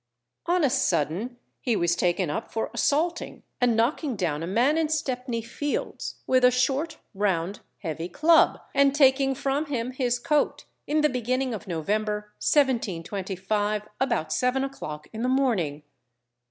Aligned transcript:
On 0.47 0.63
a 0.63 0.69
sudden 0.71 1.37
he 1.61 1.75
was 1.75 1.95
taken 1.95 2.31
up 2.31 2.51
for 2.51 2.71
assaulting 2.73 3.43
and 3.61 3.77
knocking 3.77 4.15
down 4.15 4.41
a 4.41 4.47
man 4.47 4.75
in 4.75 4.89
Stepney 4.89 5.43
Fields, 5.43 6.15
with 6.25 6.43
a 6.43 6.49
short, 6.49 6.97
round, 7.13 7.59
heavy 7.83 8.09
club, 8.09 8.57
and 8.73 8.95
taking 8.95 9.35
from 9.35 9.67
him 9.67 9.91
his 9.91 10.17
coat, 10.17 10.65
in 10.87 11.01
the 11.01 11.07
beginning 11.09 11.53
of 11.53 11.67
November, 11.67 12.33
1725, 12.39 13.87
about 13.99 14.33
seven 14.33 14.63
o'clock 14.63 15.07
in 15.13 15.21
the 15.21 15.29
morning. 15.29 15.83